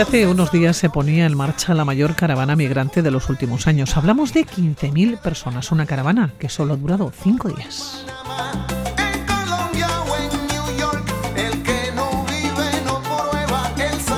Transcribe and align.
Hace 0.00 0.26
unos 0.26 0.50
días 0.50 0.78
se 0.78 0.88
ponía 0.88 1.26
en 1.26 1.36
marcha 1.36 1.74
la 1.74 1.84
mayor 1.84 2.16
caravana 2.16 2.56
migrante 2.56 3.02
de 3.02 3.10
los 3.10 3.28
últimos 3.28 3.66
años. 3.66 3.98
Hablamos 3.98 4.32
de 4.32 4.46
15.000 4.46 5.18
personas, 5.18 5.70
una 5.72 5.84
caravana 5.84 6.32
que 6.38 6.48
solo 6.48 6.72
ha 6.72 6.76
durado 6.78 7.12
cinco 7.14 7.50
días. 7.50 8.06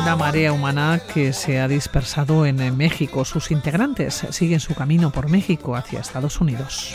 Una 0.00 0.14
marea 0.14 0.52
humana 0.52 1.00
que 1.12 1.32
se 1.32 1.60
ha 1.60 1.66
dispersado 1.66 2.46
en 2.46 2.76
México. 2.76 3.24
Sus 3.24 3.50
integrantes 3.50 4.24
siguen 4.30 4.60
su 4.60 4.74
camino 4.76 5.10
por 5.10 5.28
México 5.28 5.74
hacia 5.74 5.98
Estados 5.98 6.40
Unidos. 6.40 6.94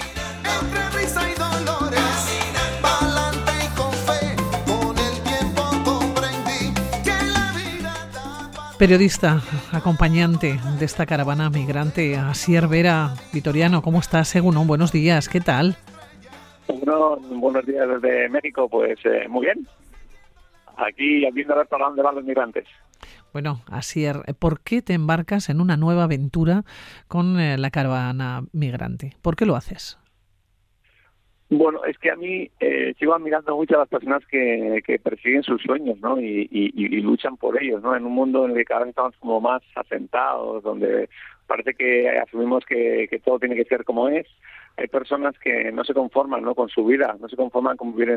Periodista, 8.80 9.41
acompañante 9.72 10.59
de 10.77 10.86
esta 10.86 11.08
caravana 11.08 11.49
migrante, 11.49 12.16
Asier 12.16 12.67
Vera 12.67 13.16
Vitoriano, 13.34 13.81
¿cómo 13.81 14.00
estás? 14.00 14.27
Según 14.27 14.67
buenos 14.67 14.91
días, 14.91 15.27
¿qué 15.27 15.41
tal? 15.41 15.76
Bueno, 16.67 17.17
buenos 17.40 17.66
días 17.66 17.88
desde 17.90 18.30
México, 18.30 18.70
pues 18.70 19.00
eh, 19.03 19.27
muy 19.27 19.47
bien. 19.47 19.67
Aquí 20.78 21.25
viendo 21.34 21.56
para 21.66 21.86
dónde 21.86 22.03
van 22.03 22.16
los 22.16 22.23
migrantes. 22.23 22.66
Bueno, 23.34 23.61
Asier, 23.72 24.22
¿por 24.38 24.59
qué 24.61 24.84
te 24.84 24.94
embarcas 24.94 25.50
en 25.50 25.59
una 25.59 25.75
nueva 25.75 26.03
aventura 26.03 26.64
con 27.08 27.39
eh, 27.39 27.58
la 27.58 27.72
caravana 27.72 28.44
migrante? 28.52 29.16
¿Por 29.23 29.36
qué 29.36 29.47
lo 29.47 29.56
haces? 29.56 29.97
Bueno, 31.50 31.86
es 31.86 31.98
que 31.98 32.12
a 32.12 32.17
mí 32.17 32.50
eh, 32.59 32.94
sigo 33.00 33.16
admirando 33.16 33.56
mucho 33.56 33.76
a 33.76 33.80
las 33.80 33.88
personas 33.88 34.26
que, 34.28 34.81
que 34.86 35.00
persiguen 35.00 35.44
sus 35.44 35.62
sueños, 35.62 35.98
¿no? 36.02 36.20
Y, 36.20 36.50
y, 36.52 37.02
luchan 37.02 37.38
por 37.38 37.62
ellos, 37.62 37.81
¿no? 37.81 37.95
En 37.95 38.06
un 38.06 38.12
mundo 38.12 38.44
en 38.44 38.52
el 38.52 38.58
que 38.58 38.66
cada 38.66 38.81
vez 38.81 38.90
estamos 38.90 39.16
como 39.17 39.40
más 39.40 39.62
asentados, 39.75 40.62
donde 40.64 41.08
parece 41.48 41.73
que 41.73 42.09
asumimos 42.09 42.66
que, 42.66 43.08
todo 43.23 43.40
tiene 43.40 43.56
que 43.56 43.64
ser 43.64 43.86
como 43.86 44.09
es. 44.09 44.28
Hay 44.75 44.88
personas 44.88 45.40
que 45.40 45.72
no 45.72 45.86
se 45.86 45.94
conforman, 45.94 46.44
¿no? 46.44 46.53
Con 46.53 46.68
su 46.68 46.86
vida, 46.86 47.16
no 47.18 47.30
se 47.30 47.38
conforman 47.38 47.78
con 47.78 47.95
vivir 47.95 48.09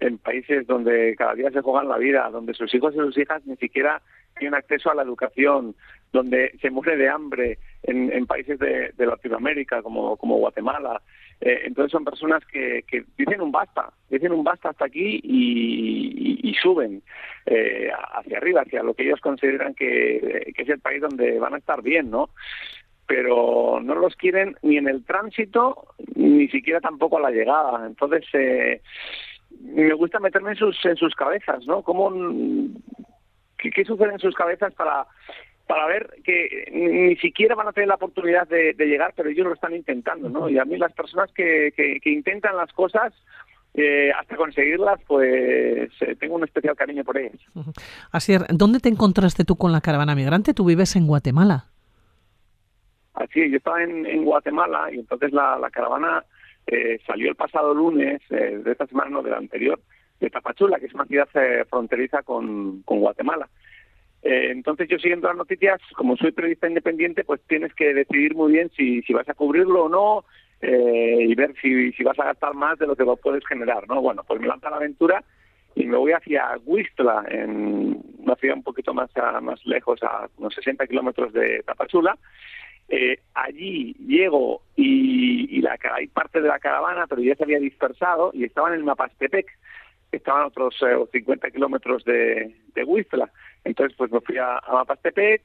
en, 0.00 0.18
países 0.18 0.66
donde 0.66 1.14
cada 1.16 1.34
día 1.34 1.50
se 1.50 1.60
juegan 1.60 1.88
la 1.88 1.98
vida, 1.98 2.30
donde 2.30 2.54
sus 2.54 2.74
hijos 2.74 2.94
y 2.94 2.98
sus 2.98 3.18
hijas 3.18 3.44
ni 3.44 3.56
siquiera 3.56 4.00
tienen 4.38 4.54
acceso 4.54 4.90
a 4.90 4.94
la 4.94 5.02
educación, 5.02 5.74
donde 6.12 6.56
se 6.62 6.70
muere 6.70 6.96
de 6.96 7.10
hambre 7.10 7.58
en, 7.82 8.10
en 8.10 8.26
países 8.26 8.58
de, 8.58 8.92
Latinoamérica 8.96 9.82
como 9.82 10.16
Guatemala. 10.16 11.02
Eh, 11.40 11.62
entonces 11.64 11.92
son 11.92 12.04
personas 12.04 12.44
que, 12.46 12.84
que, 12.86 13.04
dicen 13.16 13.40
un 13.40 13.52
basta, 13.52 13.92
dicen 14.08 14.32
un 14.32 14.44
basta 14.44 14.70
hasta 14.70 14.86
aquí 14.86 15.20
y, 15.22 16.54
suben 16.62 17.02
eh, 17.44 17.90
hacia 18.12 18.38
arriba, 18.38 18.62
hacia 18.62 18.82
lo 18.82 18.94
que 18.94 19.02
ellos 19.02 19.20
consideran 19.20 19.74
que, 19.74 20.52
es 20.56 20.68
el 20.68 20.78
país 20.78 21.02
donde 21.02 21.38
van 21.38 21.52
a 21.52 21.58
estar 21.58 21.82
bien, 21.82 22.10
¿no? 22.10 22.30
Pero 23.06 23.80
no 23.82 23.94
los 23.96 24.14
quieren 24.16 24.56
ni 24.62 24.78
en 24.78 24.88
el 24.88 25.04
tránsito, 25.04 25.88
ni 26.14 26.48
siquiera 26.48 26.80
tampoco 26.80 27.18
a 27.18 27.22
la 27.22 27.30
llegada. 27.30 27.84
Entonces, 27.86 28.24
eh, 28.32 28.80
me 29.60 29.92
gusta 29.92 30.20
meterme 30.20 30.52
en 30.52 30.56
sus, 30.56 30.82
en 30.86 30.96
sus 30.96 31.14
cabezas, 31.14 31.66
¿no? 31.66 31.82
¿Cómo, 31.82 32.10
qué, 33.58 33.70
¿Qué 33.70 33.84
sucede 33.84 34.12
en 34.12 34.20
sus 34.20 34.34
cabezas 34.34 34.72
para 34.74 35.06
para 35.66 35.86
ver 35.86 36.16
que 36.22 36.68
ni 36.72 37.16
siquiera 37.16 37.54
van 37.54 37.68
a 37.68 37.72
tener 37.72 37.88
la 37.88 37.94
oportunidad 37.94 38.46
de, 38.46 38.74
llegar, 38.74 39.14
pero 39.16 39.30
ellos 39.30 39.46
lo 39.46 39.54
están 39.54 39.74
intentando, 39.74 40.28
¿no? 40.28 40.48
Y 40.48 40.58
a 40.58 40.64
mí 40.64 40.76
las 40.76 40.92
personas 40.92 41.32
que, 41.32 41.72
que, 41.74 42.10
intentan 42.10 42.56
las 42.56 42.70
cosas 42.72 43.14
eh, 43.72 44.12
hasta 44.12 44.36
conseguirlas, 44.36 45.00
pues 45.06 45.90
eh, 46.00 46.16
tengo 46.20 46.36
un 46.36 46.44
especial 46.44 46.76
cariño 46.76 47.02
por 47.02 47.16
ellas. 47.16 47.40
Así 48.12 48.34
¿dónde 48.50 48.78
te 48.80 48.90
encontraste 48.90 49.44
tú 49.44 49.56
con 49.56 49.72
la 49.72 49.80
caravana 49.80 50.14
migrante? 50.14 50.52
Tú 50.52 50.66
vives 50.66 50.96
en 50.96 51.06
Guatemala. 51.06 51.66
Así, 53.14 53.48
yo 53.50 53.56
estaba 53.56 53.82
en, 53.82 54.24
Guatemala 54.24 54.88
y 54.92 54.98
entonces 54.98 55.32
la, 55.32 55.58
caravana 55.72 56.24
eh, 56.66 56.98
salió 57.06 57.30
el 57.30 57.36
pasado 57.36 57.72
lunes 57.72 58.20
de 58.28 58.70
esta 58.70 58.86
semana, 58.86 59.10
no, 59.10 59.22
de 59.22 59.30
la 59.30 59.38
anterior, 59.38 59.80
de 60.20 60.30
Tapachula, 60.30 60.78
que 60.78 60.86
es 60.86 60.94
una 60.94 61.06
ciudad 61.06 61.28
fronteriza 61.70 62.22
con, 62.22 62.82
con 62.82 63.00
Guatemala. 63.00 63.48
Eh, 64.24 64.50
entonces 64.50 64.88
yo 64.88 64.98
siguiendo 64.98 65.28
las 65.28 65.36
noticias, 65.36 65.80
como 65.96 66.16
soy 66.16 66.32
periodista 66.32 66.66
independiente, 66.66 67.24
pues 67.24 67.42
tienes 67.46 67.74
que 67.74 67.92
decidir 67.92 68.34
muy 68.34 68.52
bien 68.52 68.70
si, 68.76 69.02
si 69.02 69.12
vas 69.12 69.28
a 69.28 69.34
cubrirlo 69.34 69.84
o 69.84 69.88
no 69.88 70.24
eh, 70.62 71.26
y 71.28 71.34
ver 71.34 71.54
si, 71.60 71.92
si 71.92 72.02
vas 72.02 72.18
a 72.18 72.24
gastar 72.24 72.54
más 72.54 72.78
de 72.78 72.86
lo 72.86 72.96
que 72.96 73.04
puedes 73.22 73.46
generar, 73.46 73.86
¿no? 73.86 74.00
Bueno, 74.00 74.24
pues 74.26 74.40
me 74.40 74.46
lanza 74.46 74.70
la 74.70 74.76
aventura 74.76 75.22
y 75.74 75.84
me 75.86 75.98
voy 75.98 76.12
hacia 76.12 76.56
Huistla, 76.64 77.24
en 77.28 78.02
una 78.18 78.36
ciudad 78.36 78.56
un 78.56 78.62
poquito 78.62 78.94
más, 78.94 79.10
más 79.42 79.64
lejos, 79.66 80.02
a 80.02 80.28
unos 80.38 80.54
60 80.54 80.86
kilómetros 80.86 81.32
de 81.32 81.62
Tapachula. 81.66 82.16
Eh, 82.88 83.18
allí 83.34 83.94
llego 84.06 84.62
y, 84.76 85.60
la, 85.60 85.76
hay 85.92 86.06
parte 86.06 86.40
de 86.40 86.48
la 86.48 86.58
caravana, 86.58 87.06
pero 87.06 87.22
ya 87.22 87.34
se 87.34 87.44
había 87.44 87.58
dispersado 87.58 88.30
y 88.32 88.44
estaban 88.44 88.74
en 88.74 88.84
Mapastepec, 88.84 89.46
estaban 90.16 90.46
otros 90.46 90.76
50 91.12 91.50
kilómetros 91.50 92.04
de, 92.04 92.54
de 92.74 92.84
Huistla. 92.84 93.30
Entonces, 93.64 93.96
pues 93.96 94.10
me 94.10 94.20
fui 94.20 94.38
a, 94.38 94.60
Mapastepec. 94.72 95.42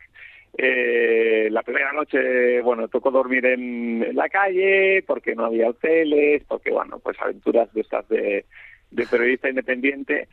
Eh, 0.57 1.47
la 1.52 1.62
primera 1.62 1.94
noche, 1.94 2.62
bueno, 2.62 2.88
tocó 2.88 3.12
dormir 3.12 3.46
en, 3.46 4.16
la 4.16 4.30
calle 4.30 5.03
porque 5.06 5.35
no 5.35 5.46
había 5.46 5.69
hoteles, 5.69 6.44
porque, 6.47 6.72
bueno, 6.72 7.00
pues 7.00 7.18
aventuras 7.22 7.72
de 7.74 7.81
estas 7.81 8.07
de, 8.09 8.46
de 8.91 9.06
periodista 9.06 9.50
independiente 9.50 10.28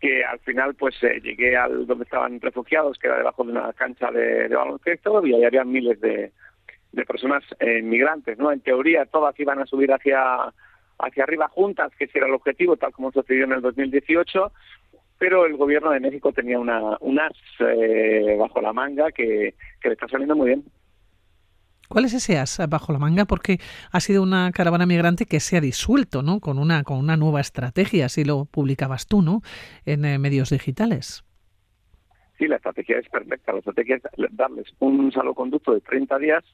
que 0.00 0.24
al 0.24 0.38
final 0.40 0.74
pues 0.74 0.94
eh, 1.02 1.20
llegué 1.22 1.56
al 1.56 1.86
donde 1.86 2.04
estaban 2.04 2.40
refugiados, 2.40 2.98
que 2.98 3.06
era 3.06 3.18
debajo 3.18 3.44
de 3.44 3.52
una 3.52 3.72
cancha 3.72 4.10
de, 4.10 4.48
baloncesto, 4.48 5.26
y 5.26 5.34
ahí 5.34 5.44
había 5.44 5.64
miles 5.64 6.00
de, 6.00 6.32
de 6.92 7.04
personas 7.04 7.42
eh, 7.60 7.82
migrantes, 7.82 8.38
¿no? 8.38 8.52
En 8.52 8.60
teoría 8.60 9.06
todas 9.06 9.38
iban 9.40 9.58
a 9.60 9.66
subir 9.66 9.92
hacia 9.92 10.52
hacia 10.98 11.24
arriba 11.24 11.48
juntas, 11.48 11.92
que 11.98 12.04
ese 12.04 12.18
era 12.18 12.26
el 12.26 12.34
objetivo, 12.34 12.76
tal 12.76 12.92
como 12.92 13.12
sucedió 13.12 13.44
en 13.44 13.52
el 13.52 13.62
2018, 13.62 14.52
pero 15.18 15.46
el 15.46 15.56
gobierno 15.56 15.90
de 15.90 16.00
México 16.00 16.32
tenía 16.32 16.58
una, 16.58 16.96
un 17.00 17.18
as 17.18 17.32
eh, 17.60 18.36
bajo 18.38 18.60
la 18.60 18.72
manga 18.72 19.10
que, 19.12 19.54
que 19.80 19.88
le 19.88 19.94
está 19.94 20.08
saliendo 20.08 20.36
muy 20.36 20.48
bien. 20.48 20.64
¿Cuál 21.88 22.04
es 22.04 22.14
ese 22.14 22.38
as 22.38 22.60
bajo 22.68 22.92
la 22.92 22.98
manga? 22.98 23.24
Porque 23.26 23.58
ha 23.92 24.00
sido 24.00 24.22
una 24.22 24.50
caravana 24.52 24.86
migrante 24.86 25.24
que 25.26 25.40
se 25.40 25.56
ha 25.56 25.60
disuelto, 25.60 26.22
¿no? 26.22 26.40
Con 26.40 26.58
una, 26.58 26.82
con 26.82 26.98
una 26.98 27.16
nueva 27.16 27.40
estrategia, 27.40 28.06
así 28.06 28.24
lo 28.24 28.44
publicabas 28.44 29.06
tú, 29.06 29.22
¿no? 29.22 29.42
En 29.84 30.04
eh, 30.04 30.18
medios 30.18 30.50
digitales. 30.50 31.24
Sí, 32.38 32.46
la 32.48 32.56
estrategia 32.56 32.98
es 32.98 33.08
perfecta. 33.08 33.52
La 33.52 33.58
estrategia 33.58 33.96
es 33.96 34.02
darles 34.32 34.66
un 34.80 35.10
salvoconducto 35.12 35.72
de 35.72 35.80
30 35.80 36.18
días 36.18 36.44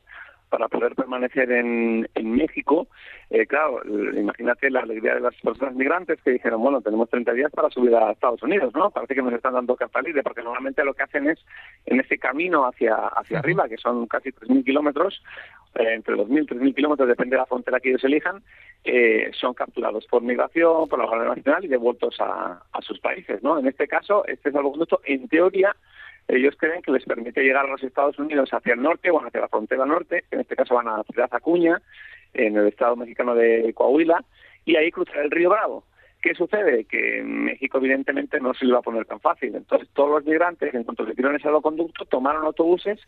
para 0.52 0.68
poder 0.68 0.94
permanecer 0.94 1.50
en, 1.50 2.06
en 2.14 2.30
México. 2.32 2.86
Eh, 3.30 3.46
claro, 3.46 3.80
imagínate 3.86 4.68
la 4.68 4.80
alegría 4.80 5.14
de 5.14 5.20
las 5.20 5.34
personas 5.36 5.74
migrantes 5.74 6.20
que 6.22 6.32
dijeron, 6.32 6.60
bueno, 6.60 6.82
tenemos 6.82 7.08
30 7.08 7.32
días 7.32 7.50
para 7.50 7.70
subir 7.70 7.94
a 7.96 8.12
Estados 8.12 8.42
Unidos, 8.42 8.74
¿no? 8.74 8.90
Parece 8.90 9.14
que 9.14 9.22
nos 9.22 9.32
están 9.32 9.54
dando 9.54 9.76
carta 9.76 10.02
libre, 10.02 10.22
porque 10.22 10.42
normalmente 10.42 10.84
lo 10.84 10.92
que 10.92 11.04
hacen 11.04 11.30
es, 11.30 11.38
en 11.86 12.00
ese 12.00 12.18
camino 12.18 12.66
hacia, 12.66 12.94
hacia 12.94 13.38
arriba, 13.38 13.66
que 13.66 13.78
son 13.78 14.06
casi 14.06 14.28
3.000 14.28 14.62
kilómetros, 14.62 15.22
eh, 15.76 15.94
entre 15.94 16.16
2.000 16.16 16.42
y 16.42 16.46
3.000 16.46 16.74
kilómetros, 16.74 17.08
depende 17.08 17.36
de 17.36 17.40
la 17.40 17.46
frontera 17.46 17.80
que 17.80 17.88
ellos 17.88 18.04
elijan, 18.04 18.42
eh, 18.84 19.30
son 19.32 19.54
capturados 19.54 20.06
por 20.06 20.20
migración, 20.20 20.86
por 20.86 20.98
la 20.98 21.06
Guardia 21.06 21.34
Nacional 21.34 21.64
y 21.64 21.68
devueltos 21.68 22.20
a, 22.20 22.62
a 22.70 22.82
sus 22.82 23.00
países, 23.00 23.42
¿no? 23.42 23.58
En 23.58 23.66
este 23.66 23.88
caso, 23.88 24.26
este 24.26 24.50
es 24.50 24.54
algo 24.54 24.74
en 25.04 25.28
teoría, 25.28 25.74
ellos 26.28 26.54
creen 26.58 26.82
que 26.82 26.92
les 26.92 27.04
permite 27.04 27.42
llegar 27.42 27.66
a 27.66 27.70
los 27.70 27.82
Estados 27.82 28.18
Unidos 28.18 28.50
hacia 28.52 28.74
el 28.74 28.82
norte, 28.82 29.10
o 29.10 29.24
hacia 29.24 29.40
la 29.40 29.48
frontera 29.48 29.84
norte, 29.86 30.24
en 30.30 30.40
este 30.40 30.56
caso 30.56 30.74
van 30.74 30.88
a 30.88 31.02
Ciudad 31.04 31.28
Acuña, 31.32 31.80
en 32.32 32.56
el 32.56 32.68
estado 32.68 32.96
mexicano 32.96 33.34
de 33.34 33.72
Coahuila, 33.74 34.24
y 34.64 34.76
ahí 34.76 34.90
cruzar 34.90 35.18
el 35.18 35.30
río 35.30 35.50
Bravo. 35.50 35.84
¿Qué 36.22 36.34
sucede? 36.34 36.84
Que 36.84 37.18
en 37.18 37.44
México 37.46 37.78
evidentemente 37.78 38.38
no 38.40 38.54
se 38.54 38.64
le 38.64 38.72
va 38.72 38.78
a 38.78 38.82
poner 38.82 39.04
tan 39.06 39.20
fácil. 39.20 39.56
Entonces 39.56 39.88
todos 39.92 40.10
los 40.10 40.24
migrantes, 40.24 40.72
en 40.72 40.84
cuanto 40.84 41.04
se 41.04 41.14
tiraron 41.14 41.36
ese 41.36 41.48
conducto, 41.60 42.04
tomaron 42.04 42.44
autobuses 42.44 43.00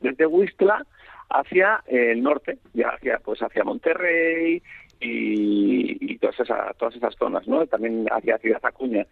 desde 0.00 0.26
Huistla 0.26 0.86
hacia 1.28 1.82
el 1.86 2.22
norte, 2.22 2.58
ya 2.72 2.90
hacia 2.90 3.18
pues 3.18 3.42
hacia 3.42 3.64
Monterrey 3.64 4.62
y, 5.00 6.16
todas 6.18 6.38
esas 6.38 6.76
todas 6.76 6.94
esas 6.94 7.16
zonas, 7.16 7.48
¿no? 7.48 7.66
También 7.66 8.06
hacia 8.12 8.38
Ciudad 8.38 8.64
Acuña. 8.64 9.06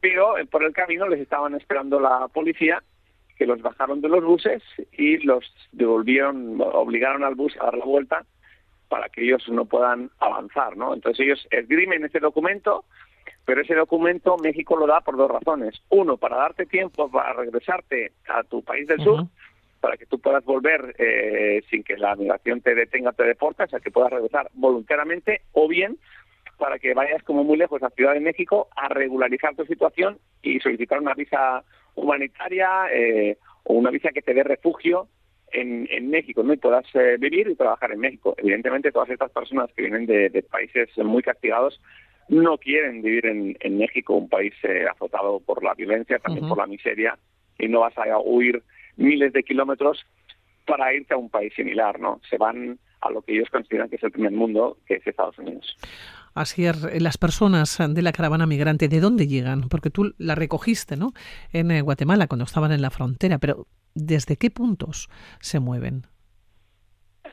Pero 0.00 0.34
por 0.50 0.64
el 0.64 0.72
camino 0.72 1.06
les 1.06 1.20
estaban 1.20 1.54
esperando 1.54 2.00
la 2.00 2.26
policía 2.26 2.82
que 3.36 3.46
los 3.46 3.60
bajaron 3.62 4.00
de 4.00 4.08
los 4.08 4.24
buses 4.24 4.62
y 4.92 5.18
los 5.18 5.44
devolvieron, 5.72 6.60
obligaron 6.60 7.24
al 7.24 7.34
bus 7.34 7.54
a 7.60 7.66
dar 7.66 7.78
la 7.78 7.84
vuelta 7.84 8.24
para 8.88 9.08
que 9.08 9.24
ellos 9.24 9.46
no 9.48 9.64
puedan 9.64 10.10
avanzar, 10.20 10.76
¿no? 10.76 10.94
Entonces 10.94 11.26
ellos 11.26 11.46
esgrimen 11.50 12.04
ese 12.04 12.20
documento, 12.20 12.84
pero 13.44 13.60
ese 13.60 13.74
documento 13.74 14.36
México 14.38 14.76
lo 14.76 14.86
da 14.86 15.00
por 15.00 15.16
dos 15.16 15.30
razones. 15.30 15.74
Uno, 15.88 16.16
para 16.16 16.36
darte 16.36 16.66
tiempo 16.66 17.10
para 17.10 17.32
regresarte 17.32 18.12
a 18.28 18.42
tu 18.44 18.62
país 18.62 18.86
del 18.86 19.02
sur, 19.02 19.26
para 19.80 19.96
que 19.96 20.06
tú 20.06 20.18
puedas 20.18 20.44
volver 20.44 20.94
eh, 20.98 21.62
sin 21.70 21.82
que 21.82 21.96
la 21.96 22.16
migración 22.16 22.60
te 22.60 22.74
detenga, 22.74 23.12
te 23.12 23.24
deporte, 23.24 23.64
o 23.64 23.68
sea, 23.68 23.80
que 23.80 23.90
puedas 23.90 24.12
regresar 24.12 24.50
voluntariamente, 24.54 25.42
o 25.52 25.68
bien 25.68 25.98
para 26.58 26.78
que 26.78 26.94
vayas 26.94 27.22
como 27.22 27.44
muy 27.44 27.58
lejos 27.58 27.82
a 27.82 27.90
Ciudad 27.90 28.14
de 28.14 28.20
México 28.20 28.68
a 28.74 28.88
regularizar 28.88 29.54
tu 29.54 29.66
situación 29.66 30.18
y 30.42 30.58
solicitar 30.60 31.00
una 31.00 31.12
visa 31.12 31.62
humanitaria 31.96 32.86
eh, 32.92 33.36
o 33.64 33.74
una 33.74 33.90
visa 33.90 34.10
que 34.10 34.22
te 34.22 34.34
dé 34.34 34.44
refugio 34.44 35.08
en, 35.52 35.88
en 35.90 36.10
México, 36.10 36.42
¿no? 36.42 36.52
Y 36.52 36.58
puedas 36.58 36.86
eh, 36.94 37.16
vivir 37.18 37.48
y 37.48 37.56
trabajar 37.56 37.92
en 37.92 38.00
México. 38.00 38.34
Evidentemente, 38.38 38.92
todas 38.92 39.10
estas 39.10 39.30
personas 39.30 39.70
que 39.74 39.82
vienen 39.82 40.06
de, 40.06 40.44
países 40.50 40.88
muy 40.98 41.22
castigados 41.22 41.80
no 42.28 42.58
quieren 42.58 43.02
vivir 43.02 43.26
en, 43.26 43.56
en 43.60 43.78
México, 43.78 44.14
un 44.14 44.28
país 44.28 44.52
eh, 44.62 44.86
azotado 44.90 45.40
por 45.40 45.62
la 45.62 45.74
violencia, 45.74 46.18
también 46.18 46.48
por 46.48 46.58
la 46.58 46.66
miseria, 46.66 47.18
y 47.58 47.68
no 47.68 47.80
vas 47.80 47.96
a 47.98 48.18
huir 48.18 48.62
miles 48.96 49.32
de 49.32 49.42
kilómetros 49.42 50.04
para 50.66 50.92
irte 50.92 51.14
a 51.14 51.18
un 51.18 51.30
país 51.30 51.54
similar, 51.54 52.00
¿no? 52.00 52.20
Se 52.28 52.36
van 52.36 52.78
a 53.00 53.10
lo 53.10 53.22
que 53.22 53.34
ellos 53.34 53.48
consideran 53.50 53.88
que 53.88 53.96
es 53.96 54.02
el 54.02 54.10
primer 54.10 54.32
mundo, 54.32 54.78
que 54.86 54.94
es 54.94 55.06
Estados 55.06 55.38
Unidos. 55.38 55.76
Así 56.36 56.66
es, 56.66 57.02
las 57.02 57.16
personas 57.16 57.78
de 57.80 58.02
la 58.02 58.12
caravana 58.12 58.46
migrante, 58.46 58.88
¿de 58.88 59.00
dónde 59.00 59.26
llegan? 59.26 59.70
Porque 59.70 59.88
tú 59.88 60.12
la 60.18 60.34
recogiste, 60.34 60.94
¿no? 60.94 61.12
En 61.50 61.70
eh, 61.70 61.80
Guatemala, 61.80 62.26
cuando 62.26 62.44
estaban 62.44 62.72
en 62.72 62.82
la 62.82 62.90
frontera, 62.90 63.38
pero 63.38 63.66
¿desde 63.94 64.36
qué 64.36 64.50
puntos 64.50 65.08
se 65.40 65.60
mueven? 65.60 66.06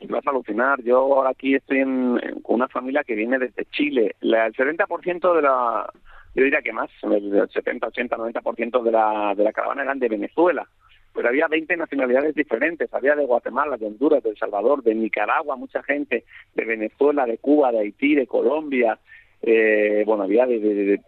Vas 0.08 0.26
a 0.26 0.30
alucinar. 0.30 0.82
Yo 0.82 1.26
aquí 1.26 1.54
estoy 1.54 1.80
en, 1.80 2.18
con 2.42 2.54
una 2.54 2.68
familia 2.68 3.04
que 3.04 3.14
viene 3.14 3.38
desde 3.38 3.66
Chile. 3.66 4.16
La, 4.20 4.46
el 4.46 4.54
70% 4.54 5.36
de 5.36 5.42
la, 5.42 5.92
yo 6.34 6.42
diría 6.42 6.62
que 6.62 6.72
más, 6.72 6.88
el 7.02 7.46
70, 7.52 7.86
80, 7.86 8.16
90% 8.16 8.82
de 8.82 8.90
la, 8.90 9.34
de 9.36 9.44
la 9.44 9.52
caravana 9.52 9.82
eran 9.82 9.98
de 9.98 10.08
Venezuela 10.08 10.66
pero 11.14 11.28
había 11.28 11.46
20 11.46 11.76
nacionalidades 11.76 12.34
diferentes, 12.34 12.92
había 12.92 13.14
de 13.14 13.24
Guatemala, 13.24 13.76
de 13.76 13.86
Honduras, 13.86 14.22
de 14.22 14.30
El 14.30 14.36
Salvador, 14.36 14.82
de 14.82 14.94
Nicaragua, 14.94 15.56
mucha 15.56 15.82
gente, 15.84 16.24
de 16.54 16.64
Venezuela, 16.64 17.24
de 17.24 17.38
Cuba, 17.38 17.70
de 17.70 17.78
Haití, 17.78 18.16
de 18.16 18.26
Colombia, 18.26 18.98
eh, 19.40 20.02
bueno, 20.06 20.24
había 20.24 20.44
de, 20.46 21.00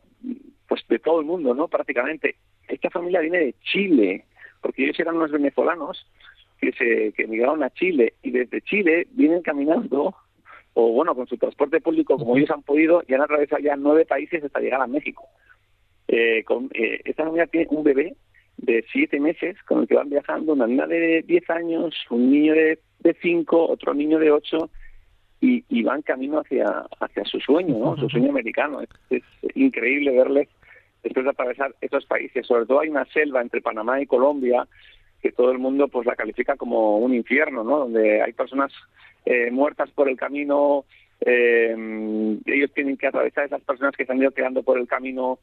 pues 0.68 0.86
de 0.88 0.98
todo 1.00 1.20
el 1.20 1.26
mundo, 1.26 1.54
¿no? 1.54 1.68
Prácticamente. 1.68 2.36
Esta 2.68 2.90
familia 2.90 3.20
viene 3.20 3.38
de 3.38 3.54
Chile, 3.62 4.24
porque 4.60 4.84
ellos 4.84 5.00
eran 5.00 5.16
unos 5.16 5.32
venezolanos 5.32 6.06
que 6.60 6.72
se 6.72 7.12
que 7.12 7.24
emigraron 7.24 7.62
a 7.62 7.70
Chile 7.70 8.14
y 8.22 8.30
desde 8.30 8.62
Chile 8.62 9.06
vienen 9.10 9.42
caminando 9.42 10.14
o 10.72 10.92
bueno 10.92 11.14
con 11.14 11.26
su 11.26 11.36
transporte 11.36 11.80
público 11.80 12.16
como 12.16 12.36
ellos 12.36 12.50
han 12.50 12.62
podido 12.62 13.02
y 13.06 13.12
han 13.12 13.20
atravesado 13.20 13.62
ya 13.62 13.76
nueve 13.76 14.06
países 14.06 14.42
hasta 14.42 14.60
llegar 14.60 14.80
a 14.80 14.86
México. 14.86 15.26
Eh, 16.08 16.44
con, 16.44 16.70
eh, 16.72 17.00
esta 17.04 17.24
familia 17.24 17.46
tiene 17.46 17.66
un 17.70 17.82
bebé 17.82 18.16
de 18.56 18.84
siete 18.90 19.20
meses 19.20 19.56
con 19.64 19.80
el 19.82 19.88
que 19.88 19.94
van 19.94 20.10
viajando, 20.10 20.54
una 20.54 20.66
niña 20.66 20.86
de 20.86 21.22
diez 21.26 21.48
años, 21.50 21.94
un 22.10 22.30
niño 22.30 22.54
de, 22.54 22.78
de 23.00 23.16
cinco, 23.20 23.68
otro 23.68 23.94
niño 23.94 24.18
de 24.18 24.30
ocho, 24.30 24.70
y, 25.40 25.64
y, 25.68 25.82
van 25.82 26.02
camino 26.02 26.40
hacia, 26.40 26.66
hacia 26.98 27.24
su 27.24 27.38
sueño, 27.40 27.78
¿no? 27.78 27.96
su 27.96 28.08
sueño 28.08 28.30
americano. 28.30 28.80
Es, 29.10 29.22
increíble 29.54 30.16
verles 30.16 30.48
después 31.02 31.24
de 31.24 31.30
atravesar 31.30 31.74
estos 31.80 32.06
países. 32.06 32.46
Sobre 32.46 32.66
todo 32.66 32.80
hay 32.80 32.88
una 32.88 33.04
selva 33.06 33.42
entre 33.42 33.60
Panamá 33.60 34.00
y 34.00 34.06
Colombia 34.06 34.66
que 35.22 35.32
todo 35.32 35.50
el 35.50 35.58
mundo 35.58 35.88
pues 35.88 36.06
la 36.06 36.16
califica 36.16 36.56
como 36.56 36.98
un 36.98 37.14
infierno, 37.14 37.64
¿no? 37.64 37.80
Donde 37.80 38.22
hay 38.22 38.32
personas 38.32 38.72
eh, 39.24 39.50
muertas 39.50 39.90
por 39.90 40.08
el 40.08 40.16
camino, 40.16 40.84
eh, 41.20 41.74
ellos 42.46 42.72
tienen 42.74 42.96
que 42.96 43.06
atravesar 43.06 43.46
esas 43.46 43.62
personas 43.62 43.94
que 43.96 44.04
se 44.04 44.12
han 44.12 44.18
ido 44.18 44.30
quedando 44.30 44.62
por 44.62 44.78
el 44.78 44.86
camino 44.86 45.38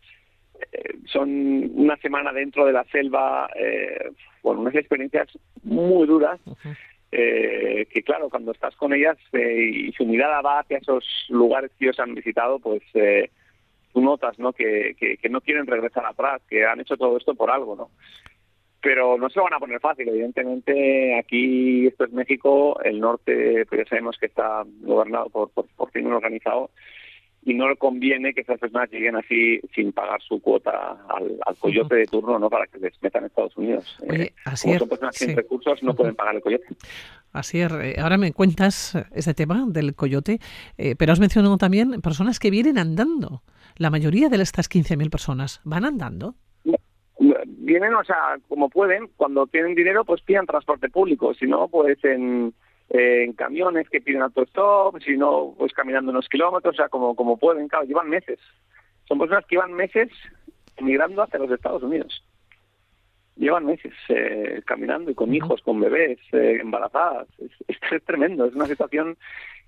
eh, 0.72 0.96
son 1.06 1.72
una 1.76 1.98
semana 1.98 2.32
dentro 2.32 2.66
de 2.66 2.74
la 2.74 2.84
selva, 2.86 3.50
eh, 3.56 4.12
bueno, 4.42 4.62
unas 4.62 4.76
experiencias 4.76 5.28
muy 5.64 6.08
duras, 6.08 6.40
eh, 7.12 7.86
que 7.90 8.04
claro, 8.04 8.30
cuando 8.30 8.52
estás 8.52 8.76
con 8.76 8.94
ellas 8.94 9.18
eh, 9.34 9.88
y 9.88 9.92
su 9.94 10.06
mirada 10.06 10.42
va 10.42 10.60
hacia 10.60 10.78
esos 10.78 11.06
lugares 11.30 11.72
que 11.78 11.86
ellos 11.86 12.00
han 12.00 12.16
visitado, 12.16 12.60
pues 12.60 12.82
eh, 12.94 13.30
tú 13.94 14.02
notas, 14.02 14.40
¿no? 14.40 14.54
Que, 14.54 14.96
que, 15.00 15.18
que 15.18 15.30
no 15.30 15.42
quieren 15.42 15.68
regresar 15.68 16.06
atrás, 16.06 16.42
que 16.50 16.66
han 16.66 16.80
hecho 16.80 16.98
todo 16.98 17.18
esto 17.18 17.36
por 17.36 17.52
algo, 17.52 17.76
¿no? 17.76 17.90
pero 18.84 19.18
no 19.18 19.30
se 19.30 19.40
lo 19.40 19.46
van 19.46 19.54
a 19.54 19.60
poner 19.60 19.80
fácil. 19.80 20.10
Evidentemente, 20.10 21.18
aquí 21.18 21.88
esto 21.88 22.04
es 22.04 22.12
México, 22.12 22.78
el 22.84 23.00
norte, 23.00 23.66
pues 23.66 23.80
ya 23.80 23.90
sabemos 23.90 24.18
que 24.20 24.26
está 24.26 24.66
gobernado 24.82 25.30
por, 25.30 25.50
por, 25.52 25.68
por 25.78 25.90
crimen 25.90 26.12
organizado 26.12 26.70
y 27.46 27.54
no 27.54 27.68
le 27.70 27.76
conviene 27.76 28.34
que 28.34 28.42
esas 28.42 28.60
personas 28.60 28.90
lleguen 28.92 29.16
así 29.16 29.60
sin 29.76 29.92
pagar 29.92 30.22
su 30.22 30.40
cuota 30.42 30.98
al, 31.10 31.58
coyote 31.58 31.96
de 31.96 32.06
turno 32.06 32.40
no 32.40 32.50
para 32.50 32.68
que 32.68 32.80
les 32.80 33.02
metan 33.02 33.24
en 33.24 33.28
Estados 33.28 33.56
Unidos. 33.58 33.98
Oye, 34.10 34.24
eh, 34.24 34.34
así 34.46 34.74
son 34.78 34.90
personas 34.90 35.16
sin 35.16 35.36
recursos 35.36 35.84
no 35.84 35.96
pueden 35.96 36.16
pagar 36.16 36.36
el 36.36 36.42
coyote. 36.42 36.66
Así 37.32 37.60
es. 37.60 37.72
Eh, 37.72 37.96
ahora 38.00 38.18
me 38.18 38.32
cuentas 38.32 38.98
ese 39.14 39.34
tema 39.34 39.66
del 39.68 39.96
coyote, 39.96 40.40
eh, 40.78 40.96
pero 40.98 41.12
has 41.12 41.20
mencionado 41.20 41.58
también 41.58 42.02
personas 42.02 42.40
que 42.40 42.52
vienen 42.52 42.78
andando. 42.78 43.44
La 43.76 43.90
mayoría 43.90 44.30
de 44.30 44.42
estas 44.42 44.70
15.000 44.70 45.10
personas 45.10 45.62
van 45.64 45.86
andando. 45.86 46.36
Vienen, 47.46 47.94
o 47.96 48.04
sea, 48.04 48.38
como 48.50 48.70
pueden, 48.70 49.10
cuando 49.16 49.48
tienen 49.48 49.74
dinero, 49.74 50.04
pues 50.06 50.22
piden 50.22 50.46
transporte 50.46 50.90
público, 50.90 51.34
si 51.34 51.48
no, 51.48 51.68
pues 51.70 51.98
en 52.04 52.54
en 52.94 53.34
camiones 53.34 53.90
que 53.90 54.02
piden 54.02 54.22
autostop, 54.22 55.02
si 55.02 55.18
no, 55.18 55.56
pues 55.58 55.74
caminando 55.74 56.12
unos 56.12 56.30
kilómetros, 56.30 56.76
o 56.76 56.78
sea, 56.78 56.90
como, 56.90 57.16
como 57.16 57.38
pueden, 57.38 57.68
claro, 57.68 57.86
llevan 57.86 58.08
meses. 58.08 58.40
Son 59.08 59.18
personas 59.18 59.46
que 59.48 59.56
llevan 59.56 59.74
meses 59.74 60.10
emigrando 60.78 61.24
hacia 61.24 61.40
los 61.40 61.52
Estados 61.52 61.82
Unidos. 61.82 62.24
Llevan 63.36 63.66
meses 63.66 63.94
eh, 64.10 64.62
caminando 64.64 65.10
y 65.10 65.16
con 65.16 65.34
hijos, 65.34 65.62
con 65.64 65.80
bebés, 65.80 66.20
eh, 66.34 66.60
embarazadas. 66.62 67.28
Es, 67.40 67.52
es, 67.92 68.04
tremendo, 68.04 68.46
es 68.46 68.54
una 68.54 68.68
situación 68.68 69.18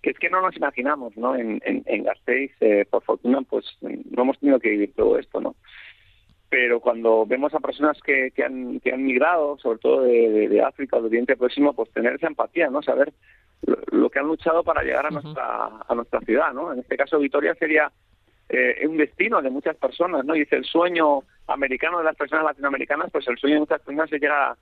que 0.04 0.12
es 0.12 0.20
que 0.20 0.30
no 0.30 0.40
nos 0.42 0.56
imaginamos, 0.56 1.18
¿no? 1.18 1.36
En, 1.36 1.60
en, 1.66 1.82
en 1.88 2.04
Gasteiz, 2.04 2.52
eh, 2.60 2.86
por 2.88 3.04
fortuna, 3.04 3.42
pues 3.42 3.66
no 3.82 4.22
hemos 4.22 4.38
tenido 4.38 4.60
que 4.60 4.70
vivir 4.70 4.94
todo 4.94 5.18
esto, 5.18 5.42
¿no? 5.42 5.56
Pero 6.56 6.80
cuando 6.80 7.26
vemos 7.26 7.54
a 7.54 7.60
personas 7.60 8.00
que, 8.02 8.32
que, 8.32 8.42
han, 8.42 8.80
que 8.80 8.94
han 8.94 9.04
migrado, 9.04 9.58
sobre 9.58 9.78
todo 9.78 10.04
de, 10.04 10.48
de, 10.48 10.62
África 10.64 10.96
o 10.96 11.02
de 11.02 11.08
Oriente 11.08 11.36
Próximo, 11.36 11.74
pues 11.74 11.92
tener 11.92 12.14
esa 12.14 12.28
empatía, 12.28 12.70
¿no? 12.70 12.82
Saber 12.82 13.12
lo, 13.92 14.10
que 14.10 14.20
han 14.20 14.28
luchado 14.28 14.64
para 14.64 14.82
llegar 14.82 15.06
a 15.06 15.10
nuestra, 15.10 15.66
a 15.86 15.96
nuestra 15.96 16.22
ciudad, 16.22 16.54
¿no? 16.54 16.72
En 16.72 16.80
este 16.80 16.96
caso, 16.96 17.20
Vitoria 17.20 17.56
sería 17.56 17.92
eh, 18.48 18.88
un 18.88 18.96
destino 18.96 19.42
de 19.42 19.50
muchas 19.50 19.76
personas, 19.76 20.24
¿no? 20.24 20.34
Y 20.34 20.44
es 20.44 20.54
el 20.54 20.64
sueño 20.64 21.24
americano 21.48 21.98
de 21.98 22.06
las 22.06 22.16
personas 22.16 22.46
latinoamericanas, 22.46 23.12
pues 23.12 23.28
el 23.28 23.38
sueño 23.38 23.56
de 23.56 23.60
muchas 23.60 23.82
personas 23.82 24.10
es 24.14 24.22
llegar 24.22 24.40
a, 24.40 24.58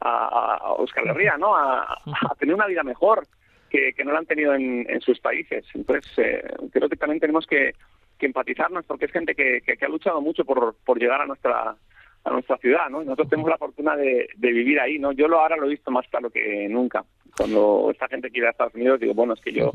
a, 0.00 0.56
a 0.56 0.76
Euskal 0.78 1.08
Herria, 1.08 1.38
¿no? 1.38 1.56
A, 1.56 1.84
a, 1.94 2.34
tener 2.38 2.54
una 2.54 2.66
vida 2.66 2.82
mejor 2.82 3.26
que, 3.70 3.94
que 3.94 4.04
no 4.04 4.12
la 4.12 4.18
han 4.18 4.26
tenido 4.26 4.52
en, 4.52 4.84
en 4.90 5.00
sus 5.00 5.18
países. 5.20 5.64
Entonces, 5.72 6.06
eh, 6.18 6.42
creo 6.70 6.90
que 6.90 6.96
también 6.96 7.18
tenemos 7.18 7.46
que 7.46 7.72
que 8.20 8.26
empatizarnos 8.26 8.84
porque 8.84 9.06
es 9.06 9.12
gente 9.12 9.34
que, 9.34 9.62
que, 9.62 9.84
ha 9.84 9.88
luchado 9.88 10.20
mucho 10.20 10.44
por, 10.44 10.76
por 10.84 10.98
llegar 10.98 11.20
a 11.20 11.26
nuestra 11.26 11.74
a 12.22 12.30
nuestra 12.30 12.58
ciudad, 12.58 12.90
¿no? 12.90 13.02
nosotros 13.02 13.30
tenemos 13.30 13.50
la 13.50 13.56
fortuna 13.56 13.96
de, 13.96 14.28
de 14.36 14.52
vivir 14.52 14.78
ahí, 14.78 14.98
¿no? 14.98 15.10
Yo 15.12 15.26
lo 15.26 15.40
ahora 15.40 15.56
lo 15.56 15.64
he 15.64 15.70
visto 15.70 15.90
más 15.90 16.06
claro 16.08 16.28
que 16.28 16.68
nunca. 16.68 17.02
Cuando 17.34 17.88
esta 17.90 18.08
gente 18.08 18.28
quiere 18.28 18.44
ir 18.44 18.48
a 18.48 18.50
Estados 18.50 18.74
Unidos, 18.74 19.00
digo, 19.00 19.14
bueno, 19.14 19.32
es 19.32 19.40
que 19.40 19.52
yo 19.52 19.72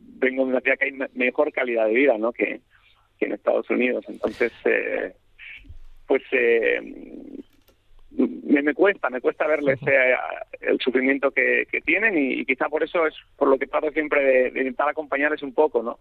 vengo 0.00 0.44
de 0.44 0.50
una 0.50 0.60
ciudad 0.60 0.76
que 0.76 0.86
hay 0.86 0.98
mejor 1.14 1.52
calidad 1.52 1.86
de 1.86 1.94
vida, 1.94 2.18
¿no? 2.18 2.32
Que, 2.32 2.60
que 3.16 3.26
en 3.26 3.32
Estados 3.32 3.70
Unidos. 3.70 4.04
Entonces, 4.08 4.52
eh, 4.64 5.14
pues 6.08 6.22
eh, 6.32 6.80
me, 8.54 8.62
me, 8.62 8.74
cuesta, 8.74 9.10
me 9.10 9.20
cuesta 9.20 9.46
verles 9.46 9.78
eh, 9.86 10.14
el 10.60 10.78
sufrimiento 10.80 11.30
que, 11.30 11.66
que 11.70 11.80
tienen 11.80 12.16
y, 12.16 12.44
quizá 12.44 12.68
por 12.68 12.82
eso 12.82 13.06
es 13.06 13.14
por 13.36 13.48
lo 13.48 13.58
que 13.58 13.66
trato 13.66 13.90
siempre 13.90 14.22
de, 14.22 14.50
de 14.50 14.60
intentar 14.60 14.88
acompañarles 14.88 15.42
un 15.42 15.52
poco, 15.52 15.82
¿no? 15.82 15.98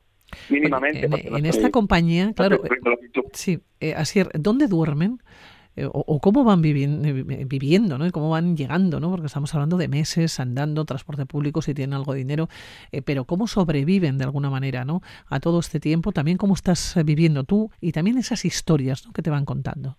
Mínimamente. 0.49 1.05
en, 1.05 1.45
esta 1.45 1.69
compañía, 1.69 2.31
claro, 2.33 2.61
sí, 3.33 3.59
eh, 3.79 3.93
así, 3.95 4.21
¿dónde 4.33 4.67
duermen? 4.67 5.19
Eh, 5.75 5.87
o, 5.91 6.19
cómo 6.19 6.43
van 6.43 6.61
viviendo, 6.61 7.07
eh, 7.07 7.45
viviendo, 7.45 7.97
¿no? 7.97 8.05
Y 8.05 8.11
cómo 8.11 8.29
van 8.29 8.55
llegando, 8.55 8.99
¿no? 8.99 9.09
Porque 9.09 9.25
estamos 9.25 9.53
hablando 9.55 9.77
de 9.77 9.87
meses 9.87 10.39
andando, 10.39 10.85
transporte 10.85 11.25
público 11.25 11.63
si 11.63 11.73
tienen 11.73 11.95
algo 11.95 12.13
de 12.13 12.19
dinero, 12.19 12.47
pero 13.05 13.25
cómo 13.25 13.47
sobreviven 13.47 14.19
de 14.19 14.23
alguna 14.23 14.51
manera, 14.51 14.85
¿no? 14.85 15.01
A 15.27 15.39
todo 15.39 15.59
este 15.59 15.79
tiempo, 15.79 16.11
también 16.11 16.37
cómo 16.37 16.53
estás 16.53 16.95
viviendo 17.03 17.43
tú 17.43 17.71
y 17.81 17.91
también 17.91 18.17
esas 18.17 18.45
historias 18.45 19.05
¿no? 19.05 19.13
que 19.13 19.23
te 19.23 19.31
van 19.31 19.45
contando. 19.45 19.97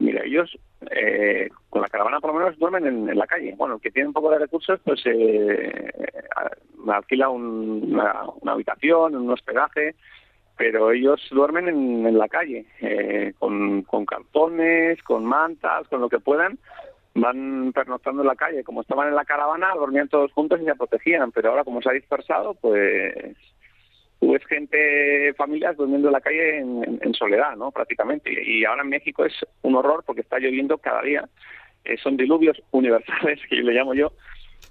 Mira, 0.00 0.22
ellos 0.24 0.58
eh, 0.90 1.50
con 1.68 1.82
la 1.82 1.88
caravana 1.88 2.20
por 2.20 2.32
lo 2.32 2.40
menos 2.40 2.58
duermen 2.58 2.86
en, 2.86 3.18
la 3.18 3.26
calle. 3.26 3.54
Bueno, 3.56 3.74
el 3.74 3.80
que 3.80 3.90
tiene 3.90 4.08
un 4.08 4.14
poco 4.14 4.30
de 4.30 4.38
recursos, 4.38 4.80
pues 4.84 5.00
eh, 5.04 5.90
alquila 6.88 7.28
un, 7.28 7.92
una, 7.92 8.52
habitación, 8.52 9.14
un 9.14 9.30
hospedaje, 9.30 9.94
pero 10.56 10.92
ellos 10.92 11.20
duermen 11.30 11.68
en, 11.68 12.06
en 12.06 12.18
la 12.18 12.28
calle, 12.28 12.66
eh, 12.80 13.34
con, 13.38 13.82
con 13.82 14.06
cartones, 14.06 15.02
con 15.02 15.24
mantas, 15.24 15.86
con 15.88 16.00
lo 16.00 16.08
que 16.08 16.18
puedan, 16.18 16.58
van 17.14 17.72
pernoctando 17.72 18.22
en 18.22 18.28
la 18.28 18.36
calle. 18.36 18.64
Como 18.64 18.80
estaban 18.82 19.08
en 19.08 19.14
la 19.14 19.24
caravana, 19.24 19.74
dormían 19.74 20.08
todos 20.08 20.32
juntos 20.32 20.60
y 20.60 20.64
se 20.64 20.74
protegían, 20.74 21.32
pero 21.32 21.50
ahora 21.50 21.64
como 21.64 21.82
se 21.82 21.90
ha 21.90 21.92
dispersado, 21.92 22.54
pues 22.54 23.36
tú 24.20 24.32
ves 24.32 24.44
gente, 24.46 25.34
familias 25.34 25.76
durmiendo 25.76 26.08
en 26.08 26.12
la 26.12 26.20
calle 26.20 26.58
en, 26.58 27.14
soledad, 27.14 27.56
¿no? 27.56 27.72
Prácticamente. 27.72 28.30
Y 28.30 28.64
ahora 28.64 28.82
en 28.82 28.90
México 28.90 29.24
es 29.24 29.34
un 29.62 29.74
horror 29.74 30.04
porque 30.06 30.20
está 30.20 30.38
lloviendo 30.38 30.78
cada 30.78 31.02
día. 31.02 31.28
Eh, 31.84 31.96
son 32.02 32.16
diluvios 32.16 32.62
universales, 32.70 33.40
que 33.48 33.56
le 33.56 33.72
llamo 33.72 33.94
yo. 33.94 34.12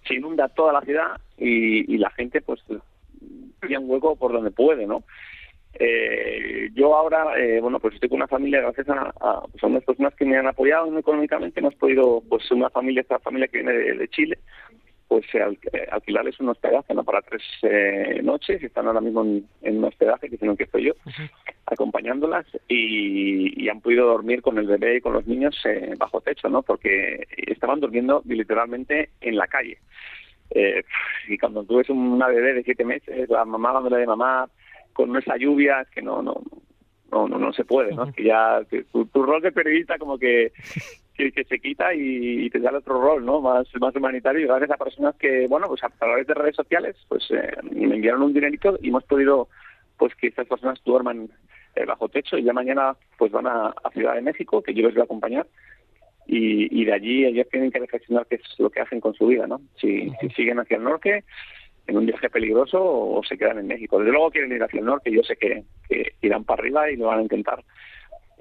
Se 0.07 0.15
inunda 0.15 0.47
toda 0.47 0.73
la 0.73 0.81
ciudad 0.81 1.19
y, 1.37 1.93
y 1.93 1.97
la 1.97 2.09
gente, 2.11 2.41
pues, 2.41 2.61
pilla 3.59 3.79
un 3.79 3.89
hueco 3.89 4.15
por 4.15 4.31
donde 4.31 4.51
puede, 4.51 4.87
¿no? 4.87 5.03
Eh, 5.73 6.69
yo 6.73 6.95
ahora, 6.95 7.39
eh, 7.39 7.59
bueno, 7.61 7.79
pues 7.79 7.93
estoy 7.93 8.09
con 8.09 8.17
una 8.17 8.27
familia 8.27 8.61
gracias 8.61 8.89
a, 8.89 9.13
a, 9.19 9.41
pues 9.51 9.63
unas 9.63 9.83
personas 9.83 10.15
que 10.15 10.25
me 10.25 10.37
han 10.37 10.47
apoyado 10.47 10.97
económicamente. 10.97 11.59
Hemos 11.59 11.75
podido, 11.75 12.23
pues 12.27 12.49
una 12.51 12.69
familia, 12.69 13.01
esta 13.01 13.19
familia 13.19 13.47
que 13.47 13.59
viene 13.59 13.73
de, 13.73 14.07
Chile, 14.09 14.39
pues 15.09 15.25
eh, 15.33 15.87
alquilarles 15.91 16.39
un 16.39 16.49
hospedaje 16.49 16.93
¿no? 16.93 17.03
para 17.03 17.21
tres 17.23 17.41
eh, 17.63 18.21
noches. 18.23 18.63
Están 18.63 18.87
ahora 18.87 19.01
mismo 19.01 19.23
en, 19.23 19.77
un 19.77 19.83
hospedaje, 19.83 20.29
que 20.29 20.37
tienen 20.37 20.55
que 20.55 20.65
estoy 20.65 20.85
yo, 20.85 20.93
acompañándolas 21.65 22.45
y, 22.67 23.61
y, 23.61 23.69
han 23.69 23.81
podido 23.81 24.05
dormir 24.07 24.43
con 24.43 24.59
el 24.59 24.67
bebé 24.67 24.97
y 24.97 25.01
con 25.01 25.13
los 25.13 25.25
niños 25.25 25.59
eh, 25.65 25.95
bajo 25.97 26.21
techo, 26.21 26.47
¿no? 26.47 26.61
Porque 26.61 27.27
estaban 27.35 27.79
durmiendo 27.79 28.21
literalmente 28.25 29.09
en 29.19 29.35
la 29.35 29.47
calle. 29.47 29.79
Eh, 30.51 30.83
y 31.27 31.37
cuando 31.39 31.63
tú 31.63 31.77
ves 31.77 31.89
una 31.89 32.27
bebé 32.27 32.53
de 32.53 32.63
siete 32.63 32.85
meses, 32.85 33.27
la 33.29 33.45
mamá 33.45 33.73
dándole 33.73 33.97
de 33.97 34.07
mamá, 34.07 34.47
con 34.93 35.15
esa 35.17 35.37
lluvia, 35.37 35.87
que 35.91 36.03
no, 36.03 36.21
no, 36.21 36.39
no, 37.11 37.27
no, 37.27 37.39
no 37.39 37.51
se 37.51 37.65
puede, 37.65 37.95
¿no? 37.95 38.11
Que 38.13 38.25
ya 38.25 38.61
tu, 38.91 39.07
rol 39.23 39.41
de 39.41 39.51
periodista 39.51 39.97
como 39.97 40.19
que, 40.19 40.51
que, 41.31 41.43
se 41.43 41.59
quita 41.59 41.93
y, 41.93 42.49
te 42.49 42.59
da 42.59 42.75
otro 42.75 43.01
rol, 43.01 43.25
¿no? 43.25 43.41
Más, 43.41 43.67
más 43.79 43.95
humanitario 43.95 44.41
y 44.41 44.47
gracias 44.47 44.71
a 44.71 44.77
personas 44.77 45.15
que, 45.15 45.47
bueno, 45.47 45.67
pues 45.67 45.83
a 45.83 45.89
través 45.89 46.25
de 46.27 46.33
redes 46.33 46.55
sociales, 46.55 46.95
pues 47.07 47.29
eh, 47.31 47.51
me 47.71 47.95
enviaron 47.95 48.23
un 48.23 48.33
dinerito 48.33 48.77
y 48.81 48.89
hemos 48.89 49.03
podido, 49.03 49.49
pues 49.97 50.15
que 50.15 50.27
estas 50.27 50.47
personas 50.47 50.79
duerman 50.85 51.29
eh, 51.75 51.85
bajo 51.85 52.09
techo 52.09 52.37
y 52.37 52.43
ya 52.43 52.53
mañana 52.53 52.95
pues 53.17 53.31
van 53.31 53.47
a, 53.47 53.73
Ciudad 53.93 54.15
de 54.15 54.21
México, 54.21 54.61
que 54.61 54.73
yo 54.73 54.83
les 54.83 54.93
voy 54.93 55.01
a 55.01 55.05
acompañar 55.05 55.47
y, 56.25 56.81
y 56.81 56.85
de 56.85 56.93
allí 56.93 57.25
ellos 57.25 57.47
tienen 57.51 57.71
que 57.71 57.79
reflexionar 57.79 58.27
qué 58.27 58.35
es 58.35 58.59
lo 58.59 58.69
que 58.69 58.81
hacen 58.81 59.01
con 59.01 59.13
su 59.13 59.27
vida, 59.27 59.47
¿no? 59.47 59.61
Si, 59.81 60.11
si 60.21 60.29
siguen 60.29 60.59
hacia 60.59 60.77
el 60.77 60.83
norte 60.83 61.23
en 61.89 61.97
un 61.97 62.05
viaje 62.05 62.29
peligroso 62.29 62.79
o 62.81 63.21
se 63.23 63.37
quedan 63.37 63.59
en 63.59 63.67
México. 63.67 63.97
Desde 63.99 64.11
luego 64.11 64.31
quieren 64.31 64.51
ir 64.51 64.63
hacia 64.63 64.79
el 64.79 64.85
norte, 64.85 65.11
yo 65.11 65.23
sé 65.23 65.35
que, 65.35 65.63
irán 66.21 66.43
para 66.43 66.61
arriba 66.61 66.91
y 66.91 66.97
lo 66.97 67.07
van 67.07 67.19
a 67.19 67.23
intentar. 67.23 67.63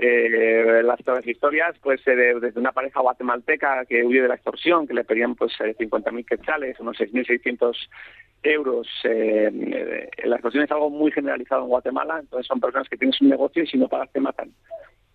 Eh, 0.00 0.81
las, 0.85 1.26
historias, 1.26 1.76
pues 1.83 2.00
eh, 2.07 2.14
desde 2.40 2.61
una 2.61 2.71
pareja 2.71 3.00
guatemalteca 3.00 3.85
que 3.85 4.05
huye 4.05 4.23
de 4.23 4.28
la 4.28 4.37
extorsión, 4.37 4.87
que 4.87 4.95
le 4.95 5.02
pedían 5.02 5.35
pues 5.35 5.52
50.000 5.59 6.21
eh, 6.21 6.25
quetzales, 6.25 6.78
unos 6.78 6.97
6.600 6.99 7.75
euros. 8.45 8.88
Eh, 9.02 10.09
la 10.25 10.37
extorsión 10.37 10.62
es 10.62 10.71
algo 10.71 10.88
muy 10.88 11.11
generalizado 11.11 11.62
en 11.62 11.69
Guatemala, 11.69 12.21
entonces 12.21 12.47
son 12.47 12.61
personas 12.61 12.88
que 12.88 12.97
tienen 12.97 13.12
su 13.12 13.25
negocio 13.25 13.64
y 13.64 13.67
si 13.67 13.76
no 13.76 13.88
pagas 13.88 14.12
te 14.12 14.21
matan. 14.21 14.52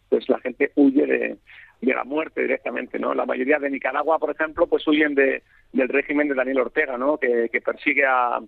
Pues 0.09 0.27
la 0.27 0.39
gente 0.39 0.73
huye 0.75 1.05
de, 1.05 1.37
de 1.85 1.93
la 1.93 2.03
muerte 2.03 2.41
directamente, 2.41 2.99
¿no? 2.99 3.13
La 3.13 3.25
mayoría 3.25 3.59
de 3.59 3.69
Nicaragua, 3.69 4.19
por 4.19 4.31
ejemplo, 4.31 4.67
pues 4.67 4.87
huyen 4.87 5.15
de, 5.15 5.43
del 5.71 5.89
régimen 5.89 6.27
de 6.27 6.35
Daniel 6.35 6.61
Ortega, 6.61 6.97
¿no? 6.97 7.17
Que, 7.17 7.49
persigue 7.63 8.05
a 8.05 8.39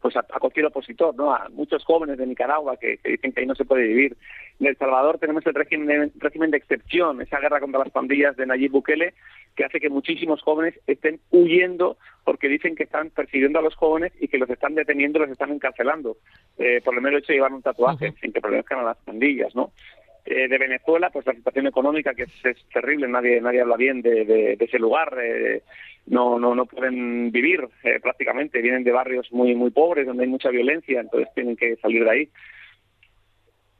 pues 0.00 0.16
a, 0.16 0.22
cualquier 0.22 0.66
opositor, 0.66 1.14
¿no? 1.14 1.34
A 1.34 1.48
muchos 1.50 1.84
jóvenes 1.84 2.18
de 2.18 2.26
Nicaragua 2.26 2.76
que, 2.76 2.98
dicen 3.04 3.32
que 3.32 3.40
ahí 3.40 3.46
no 3.46 3.54
se 3.54 3.64
puede 3.64 3.86
vivir. 3.86 4.16
En 4.60 4.66
El 4.66 4.76
Salvador 4.76 5.18
tenemos 5.18 5.46
el 5.46 5.54
régimen, 5.54 6.12
régimen 6.16 6.50
de 6.50 6.58
excepción, 6.58 7.20
esa 7.20 7.40
guerra 7.40 7.60
contra 7.60 7.80
las 7.80 7.90
pandillas 7.90 8.36
de 8.36 8.46
Nayib 8.46 8.72
Bukele, 8.72 9.14
que 9.54 9.64
hace 9.64 9.80
que 9.80 9.90
muchísimos 9.90 10.42
jóvenes 10.42 10.78
estén 10.86 11.20
huyendo 11.30 11.96
porque 12.24 12.48
dicen 12.48 12.76
que 12.76 12.84
están 12.84 13.10
persiguiendo 13.10 13.58
a 13.58 13.62
los 13.62 13.74
jóvenes 13.74 14.12
y 14.20 14.28
que 14.28 14.38
los 14.38 14.50
están 14.50 14.74
deteniendo, 14.74 15.18
los 15.18 15.30
están 15.30 15.50
encarcelando, 15.50 16.16
eh, 16.58 16.80
por 16.84 16.94
lo 16.94 17.00
menos 17.00 17.20
hecho 17.20 17.32
de 17.32 17.38
llevar 17.38 17.52
un 17.52 17.62
tatuaje, 17.62 18.12
sin 18.20 18.32
que 18.32 18.40
pertenezcan 18.40 18.80
a 18.80 18.84
las 18.84 18.98
pandillas, 18.98 19.54
¿no? 19.54 19.72
Eh, 20.30 20.46
de 20.46 20.58
Venezuela, 20.58 21.08
pues 21.08 21.24
la 21.24 21.32
situación 21.32 21.68
económica 21.68 22.12
que 22.12 22.24
es, 22.24 22.68
terrible, 22.70 23.08
nadie 23.08 23.40
nadie 23.40 23.62
habla 23.62 23.78
bien 23.78 24.02
de, 24.02 24.58
ese 24.60 24.78
lugar, 24.78 25.16
eh, 25.22 25.62
no 26.04 26.38
no 26.38 26.54
no 26.54 26.66
pueden 26.66 27.32
vivir 27.32 27.66
eh, 27.82 27.98
prácticamente, 27.98 28.60
vienen 28.60 28.84
de 28.84 28.92
barrios 28.92 29.32
muy 29.32 29.54
muy 29.54 29.70
pobres 29.70 30.06
donde 30.06 30.24
hay 30.24 30.28
mucha 30.28 30.50
violencia, 30.50 31.00
entonces 31.00 31.30
tienen 31.34 31.56
que 31.56 31.76
salir 31.76 32.04
de 32.04 32.10
ahí. 32.10 32.28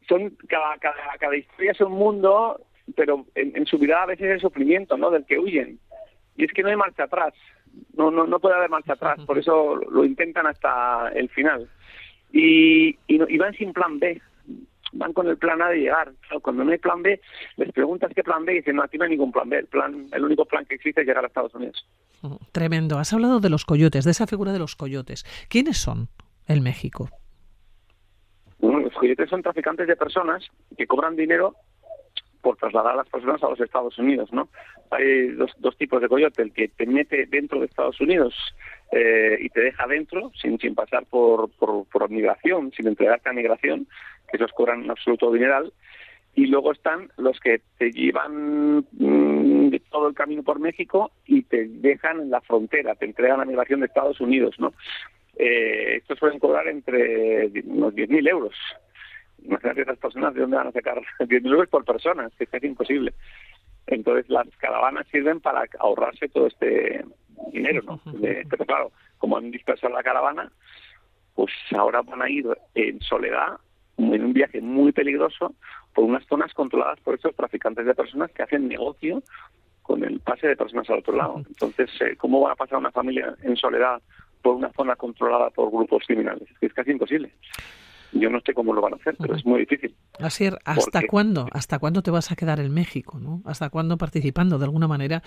Son 0.09 0.39
cada 0.49 0.79
cada, 0.79 1.19
cada 1.21 1.37
historia 1.37 1.73
es 1.73 1.81
un 1.83 1.93
mundo, 1.93 2.59
pero 2.97 3.27
en, 3.35 3.67
su 3.67 3.77
vida 3.77 4.03
a 4.03 4.07
veces 4.07 4.37
es 4.37 4.41
sufrimiento, 4.41 4.97
¿no? 4.97 5.11
Del 5.11 5.27
que 5.27 5.39
huyen 5.39 5.79
y 6.35 6.45
es 6.47 6.53
que 6.53 6.63
no 6.63 6.71
hay 6.71 6.77
marcha 6.77 7.05
atrás, 7.05 7.35
no 7.95 8.11
no 8.11 8.27
no 8.27 8.41
puede 8.41 8.55
haber 8.55 8.71
marcha 8.71 8.95
atrás, 8.95 9.21
por 9.27 9.37
eso 9.39 9.77
lo 9.77 10.03
intentan 10.03 10.47
hasta 10.47 11.11
el 11.15 11.29
final 11.29 11.69
y, 12.33 12.97
y, 13.07 13.35
y 13.35 13.37
van 13.37 13.53
sin 13.53 13.75
plan 13.75 13.99
B 13.99 14.19
van 14.93 15.13
con 15.13 15.29
el 15.29 15.37
plan 15.37 15.61
A 15.63 15.69
de 15.69 15.81
llegar. 15.81 16.13
cuando 16.43 16.65
no 16.65 16.73
hay 16.73 16.79
plan 16.79 17.03
B, 17.03 17.21
les 17.57 17.73
preguntas 17.73 18.11
qué 18.15 18.23
plan 18.23 18.45
B 18.45 18.53
y 18.53 18.57
dicen, 18.57 18.77
no, 18.77 18.83
aquí 18.83 18.99
no 18.99 19.05
hay 19.05 19.11
ningún 19.11 19.33
plan 19.33 19.49
B. 19.49 19.59
El, 19.59 19.67
plan, 19.67 20.07
el 20.13 20.25
único 20.25 20.45
plan 20.45 20.65
que 20.65 20.77
existe 20.77 21.01
es 21.01 21.07
llegar 21.07 21.25
a 21.25 21.29
Estados 21.29 21.55
Unidos. 21.55 21.87
Tremendo. 22.53 22.99
Has 22.99 23.13
hablado 23.13 23.41
de 23.41 23.51
los 23.51 23.65
coyotes, 23.65 24.05
de 24.05 24.11
esa 24.11 24.27
figura 24.27 24.53
de 24.53 24.59
los 24.59 24.77
coyotes. 24.77 25.25
¿Quiénes 25.49 25.79
son 25.79 26.09
en 26.47 26.63
México? 26.63 27.09
Bueno, 28.59 28.81
los 28.81 28.95
coyotes 28.95 29.31
son 29.31 29.43
traficantes 29.43 29.87
de 29.87 29.97
personas 29.97 30.45
que 30.77 30.87
cobran 30.87 31.15
dinero 31.17 31.55
por 32.41 32.57
trasladar 32.57 32.95
a 32.95 32.97
las 32.97 33.09
personas 33.09 33.43
a 33.43 33.49
los 33.49 33.61
Estados 33.61 33.99
Unidos, 33.99 34.33
¿no? 34.33 34.49
Hay 34.91 35.29
dos, 35.33 35.51
dos 35.59 35.77
tipos 35.77 36.01
de 36.01 36.09
coyote, 36.09 36.43
el 36.43 36.53
que 36.53 36.69
te 36.69 36.87
mete 36.87 37.27
dentro 37.27 37.61
de 37.61 37.67
Estados 37.67 38.01
Unidos 38.01 38.35
eh, 38.91 39.37
y 39.41 39.49
te 39.51 39.61
deja 39.61 39.87
dentro 39.87 40.33
sin, 40.41 40.59
sin 40.59 40.75
pasar 40.75 41.05
por, 41.07 41.51
por, 41.59 42.11
migración, 42.11 42.73
sin 42.73 42.87
entregarte 42.87 43.29
a 43.29 43.35
migración, 43.35 43.87
que 44.31 44.37
esos 44.37 44.53
cobran 44.53 44.83
un 44.83 44.91
absoluto 44.91 45.33
dineral, 45.33 45.73
y 46.35 46.47
luego 46.47 46.73
están 46.73 47.11
los 47.17 47.39
que 47.41 47.61
te 47.79 47.91
llevan 47.91 48.87
mm, 48.93 49.75
todo 49.91 50.09
el 50.09 50.15
camino 50.15 50.43
por 50.43 50.61
México 50.61 51.11
y 51.27 51.43
te 51.43 51.67
dejan 51.69 52.21
en 52.21 52.31
la 52.31 52.41
frontera, 52.41 52.95
te 52.95 53.07
entregan 53.07 53.41
a 53.41 53.45
migración 53.45 53.81
de 53.81 53.87
Estados 53.87 54.21
Unidos, 54.21 54.55
¿no? 54.59 54.73
Eh, 55.37 55.97
estos 55.97 56.19
pueden 56.19 56.39
cobrar 56.39 56.67
entre 56.69 57.47
unos 57.65 57.95
10.000 57.95 58.29
euros. 58.29 58.55
Imagínate 59.45 59.83
estas 59.83 59.99
personas 59.99 60.35
de 60.35 60.41
dónde 60.41 60.57
van 60.57 60.69
a 60.69 60.73
sacar 60.73 61.01
10.000 61.19 61.47
euros 61.47 61.69
por 61.69 61.85
persona, 61.85 62.29
que 62.39 62.49
es 62.51 62.65
imposible. 62.65 63.13
Entonces 63.87 64.29
las 64.29 64.49
caravanas 64.57 65.07
sirven 65.11 65.41
para 65.41 65.65
ahorrarse 65.79 66.29
todo 66.29 66.47
este 66.47 67.05
dinero, 67.53 67.83
¿no? 67.83 68.01
pero 68.21 68.65
claro, 68.65 68.93
como 69.19 69.37
han 69.37 69.51
dispersado 69.51 69.95
la 69.95 70.03
caravana, 70.03 70.51
pues 71.35 71.53
ahora 71.77 72.03
van 72.03 72.23
a 72.23 72.31
ir 72.31 72.47
en 72.75 73.01
soledad 73.01 73.59
en 73.99 74.25
un 74.25 74.33
viaje 74.33 74.61
muy 74.61 74.93
peligroso 74.93 75.55
por 75.95 76.05
unas 76.05 76.25
zonas 76.27 76.55
controladas 76.55 77.01
por 77.01 77.15
estos 77.15 77.35
traficantes 77.35 77.85
de 77.85 77.95
personas 77.95 78.31
que 78.31 78.43
hacen 78.43 78.69
negocio 78.69 79.23
con 79.83 80.05
el 80.05 80.21
pase 80.21 80.47
de 80.47 80.57
personas 80.57 80.89
al 80.91 80.99
otro 80.99 81.17
lado. 81.17 81.43
Entonces, 81.47 81.91
eh, 82.01 82.15
¿cómo 82.17 82.43
va 82.43 82.53
a 82.53 82.57
pasar 82.57 82.79
una 82.79 82.93
familia 82.93 83.35
en 83.43 83.57
soledad 83.57 84.01
por 84.43 84.55
una 84.55 84.71
zona 84.73 84.97
controlada 84.97 85.51
por 85.51 85.71
grupos 85.71 86.05
criminales? 86.07 86.49
Es 86.61 86.73
casi 86.73 86.93
imposible. 86.93 87.33
Yo 88.13 88.31
no 88.31 88.41
sé 88.41 88.55
cómo 88.55 88.73
lo 88.73 88.81
van 88.81 88.95
a 88.95 88.97
hacer, 88.97 89.17
pero 89.19 89.35
es 89.35 89.45
muy 89.45 89.61
difícil. 89.61 89.95
Así, 90.19 90.49
¿hasta 90.65 91.07
cuándo? 91.07 91.47
¿Hasta 91.53 91.79
cuándo 91.79 92.03
te 92.03 92.11
vas 92.11 92.33
a 92.33 92.37
quedar 92.37 92.59
en 92.61 92.73
México? 92.73 93.19
¿no? 93.21 93.43
¿Hasta 93.45 93.71
cuándo 93.71 93.99
participando 93.99 94.59
de 94.59 94.65
alguna 94.65 94.89
manera 94.89 95.23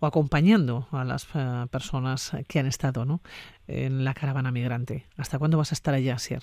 o 0.00 0.06
acompañando 0.06 0.86
a 0.92 1.04
las 1.04 1.26
eh, 1.34 1.66
personas 1.70 2.36
que 2.48 2.58
han 2.58 2.66
estado 2.66 3.04
¿no? 3.04 3.20
en 3.66 4.04
la 4.04 4.14
caravana 4.14 4.52
migrante? 4.52 5.06
¿Hasta 5.16 5.38
cuándo 5.38 5.58
vas 5.58 5.72
a 5.72 5.74
estar 5.74 5.94
allá, 5.94 6.14
Asier? 6.14 6.42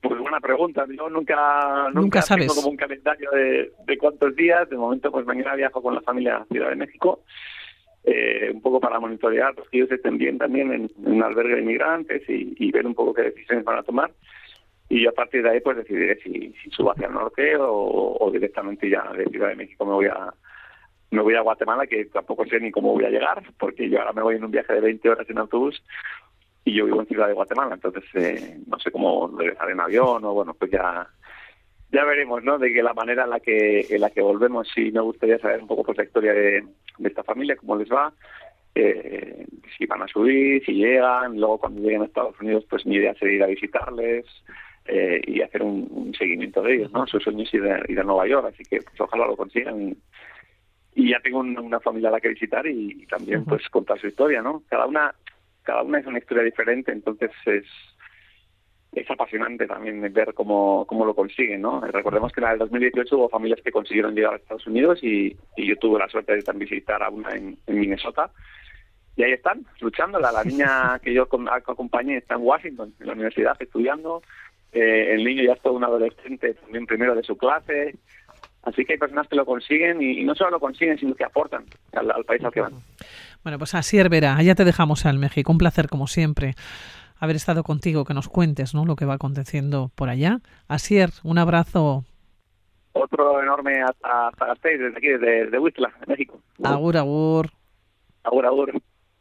Pues 0.00 0.20
buena 0.20 0.40
pregunta. 0.40 0.84
Yo 0.96 1.08
nunca, 1.08 1.90
nunca, 1.92 2.22
tengo 2.22 2.54
como 2.54 2.68
un 2.68 2.76
calendario 2.76 3.30
de, 3.32 3.98
cuántos 3.98 4.34
días. 4.36 4.68
De 4.68 4.76
momento, 4.76 5.10
pues 5.10 5.26
mañana 5.26 5.54
viajo 5.54 5.82
con 5.82 5.94
la 5.94 6.00
familia 6.00 6.36
a 6.36 6.44
Ciudad 6.46 6.70
de 6.70 6.76
México. 6.76 7.22
Eh, 8.04 8.52
un 8.54 8.60
poco 8.60 8.78
para 8.78 9.00
monitorear 9.00 9.52
los 9.56 9.68
que 9.68 9.78
ellos 9.78 9.90
estén 9.90 10.16
bien 10.16 10.38
también 10.38 10.72
en, 10.72 10.90
un 10.98 11.22
albergue 11.24 11.56
de 11.56 11.62
inmigrantes 11.62 12.22
y, 12.28 12.70
ver 12.70 12.86
un 12.86 12.94
poco 12.94 13.14
qué 13.14 13.22
decisiones 13.22 13.64
van 13.64 13.78
a 13.78 13.82
tomar. 13.82 14.12
Y 14.88 15.06
a 15.06 15.12
partir 15.12 15.42
de 15.42 15.50
ahí, 15.50 15.60
pues 15.60 15.76
decidiré 15.78 16.16
si, 16.22 16.54
subo 16.70 16.92
hacia 16.92 17.08
el 17.08 17.14
norte 17.14 17.56
o, 17.58 18.30
directamente 18.32 18.88
ya 18.88 19.12
de 19.12 19.24
Ciudad 19.26 19.48
de 19.48 19.56
México 19.56 19.84
me 19.84 19.92
voy 19.92 20.06
a 20.06 20.32
me 21.10 21.22
voy 21.22 21.34
a 21.34 21.40
Guatemala, 21.40 21.86
que 21.86 22.04
tampoco 22.06 22.44
sé 22.46 22.60
ni 22.60 22.70
cómo 22.70 22.92
voy 22.92 23.04
a 23.04 23.10
llegar, 23.10 23.42
porque 23.58 23.88
yo 23.88 24.00
ahora 24.00 24.12
me 24.12 24.22
voy 24.22 24.36
en 24.36 24.44
un 24.44 24.50
viaje 24.50 24.72
de 24.72 24.80
20 24.80 25.08
horas 25.08 25.30
en 25.30 25.38
autobús 25.38 25.82
y 26.64 26.74
yo 26.74 26.84
vivo 26.84 27.00
en 27.00 27.06
Ciudad 27.06 27.28
de 27.28 27.32
Guatemala, 27.32 27.74
entonces 27.74 28.04
eh, 28.14 28.58
no 28.66 28.78
sé 28.80 28.90
cómo 28.90 29.32
regresar 29.38 29.70
en 29.70 29.80
avión 29.80 30.24
o 30.24 30.34
bueno, 30.34 30.52
pues 30.54 30.70
ya 30.70 31.08
ya 31.92 32.04
veremos, 32.04 32.42
¿no? 32.42 32.58
De 32.58 32.72
que 32.72 32.82
la 32.82 32.92
manera 32.92 33.24
en 33.24 33.30
la 33.30 33.40
que 33.40 33.86
en 33.88 34.00
la 34.00 34.10
que 34.10 34.20
volvemos, 34.20 34.68
sí 34.74 34.90
me 34.90 35.00
gustaría 35.00 35.38
saber 35.38 35.60
un 35.60 35.68
poco 35.68 35.84
pues 35.84 35.96
la 35.96 36.04
historia 36.04 36.32
de, 36.32 36.64
esta 37.04 37.22
familia, 37.22 37.56
cómo 37.56 37.76
les 37.76 37.90
va, 37.90 38.12
eh, 38.74 39.46
si 39.78 39.86
van 39.86 40.02
a 40.02 40.08
subir, 40.08 40.64
si 40.64 40.72
llegan, 40.72 41.38
luego 41.38 41.58
cuando 41.58 41.80
lleguen 41.80 42.02
a 42.02 42.06
Estados 42.06 42.38
Unidos, 42.40 42.66
pues 42.68 42.84
mi 42.84 42.96
idea 42.96 43.14
sería 43.14 43.36
ir 43.36 43.42
a 43.44 43.46
visitarles 43.46 44.26
eh, 44.88 45.20
y 45.26 45.42
hacer 45.42 45.62
un, 45.62 46.14
seguimiento 46.16 46.62
de 46.62 46.74
ellos, 46.74 46.92
¿no? 46.92 47.06
Su 47.06 47.20
sueño 47.20 47.42
es 47.44 47.52
ir 47.52 47.64
a, 47.64 47.82
ir 47.88 48.00
a 48.00 48.04
Nueva 48.04 48.26
York, 48.26 48.48
así 48.52 48.62
que 48.64 48.80
pues 48.80 49.00
ojalá 49.00 49.26
lo 49.26 49.36
consigan 49.36 49.96
y, 50.94 51.10
ya 51.10 51.20
tengo 51.20 51.40
una, 51.40 51.78
familia 51.80 52.08
a 52.08 52.12
la 52.12 52.20
que 52.20 52.30
visitar 52.30 52.66
y, 52.66 53.06
también 53.06 53.44
pues 53.44 53.68
contar 53.68 54.00
su 54.00 54.06
historia, 54.06 54.40
¿no? 54.40 54.62
Cada 54.68 54.86
una 54.86 55.14
cada 55.66 55.82
una 55.82 55.98
es 55.98 56.06
una 56.06 56.18
historia 56.18 56.44
diferente, 56.44 56.92
entonces 56.92 57.30
es, 57.44 57.64
es 58.92 59.10
apasionante 59.10 59.66
también 59.66 60.00
ver 60.12 60.32
cómo, 60.32 60.86
cómo 60.86 61.04
lo 61.04 61.14
consiguen, 61.14 61.60
¿no? 61.60 61.80
Recordemos 61.80 62.32
que 62.32 62.40
en 62.40 62.48
el 62.48 62.58
2018 62.58 63.18
hubo 63.18 63.28
familias 63.28 63.60
que 63.62 63.72
consiguieron 63.72 64.14
llegar 64.14 64.34
a 64.34 64.36
Estados 64.36 64.66
Unidos 64.66 65.00
y, 65.02 65.36
yo 65.56 65.76
tuve 65.76 65.98
la 65.98 66.08
suerte 66.08 66.36
de 66.36 66.42
también 66.42 66.70
visitar 66.70 67.02
a 67.02 67.10
una 67.10 67.34
en, 67.34 67.58
Minnesota. 67.66 68.30
Y 69.16 69.24
ahí 69.24 69.32
están, 69.32 69.66
luchando. 69.80 70.20
La, 70.20 70.44
niña 70.44 70.98
que 71.02 71.12
yo 71.12 71.28
acompañé 71.50 72.18
está 72.18 72.34
en 72.34 72.42
Washington, 72.42 72.94
en 73.00 73.06
la 73.06 73.12
universidad, 73.14 73.56
estudiando. 73.58 74.22
Eh, 74.76 75.14
el 75.14 75.24
niño 75.24 75.42
ya 75.42 75.54
es 75.54 75.62
todo 75.62 75.72
un 75.72 75.84
adolescente, 75.84 76.52
también 76.52 76.86
primero 76.86 77.14
de 77.14 77.22
su 77.22 77.36
clase. 77.38 77.94
Así 78.62 78.84
que 78.84 78.92
hay 78.92 78.98
personas 78.98 79.26
que 79.26 79.36
lo 79.36 79.46
consiguen 79.46 80.02
y, 80.02 80.22
no 80.24 80.34
solo 80.34 80.50
lo 80.50 80.60
consiguen, 80.60 80.98
sino 80.98 81.14
que 81.14 81.24
aportan 81.24 81.64
al, 81.92 82.24
país 82.24 82.44
al 82.44 82.52
que 82.52 82.60
van. 82.60 82.72
Bueno, 83.42 83.58
pues 83.58 83.74
así, 83.74 83.96
Vera, 84.06 84.42
ya 84.42 84.54
te 84.54 84.64
dejamos 84.66 85.06
al 85.06 85.18
México. 85.18 85.50
Un 85.50 85.56
placer, 85.56 85.88
como 85.88 86.08
siempre, 86.08 86.56
haber 87.18 87.36
estado 87.36 87.62
contigo, 87.62 88.04
que 88.04 88.12
nos 88.12 88.28
cuentes 88.28 88.74
¿no? 88.74 88.84
lo 88.84 88.96
que 88.96 89.06
va 89.06 89.14
aconteciendo 89.14 89.90
por 89.94 90.10
allá. 90.10 90.40
Asier, 90.68 91.10
un 91.22 91.38
abrazo. 91.38 92.04
Otro 92.92 93.42
enorme 93.42 93.80
hasta, 93.82 94.28
hasta 94.28 94.68
desde 94.68 94.88
aquí, 94.88 95.08
desde, 95.08 95.44
desde 95.44 95.58
Huistla, 95.58 95.90
México. 96.06 96.38
Agur, 96.62 96.98
agur. 96.98 97.50
Agur, 98.24 98.44
agur. 98.44 98.82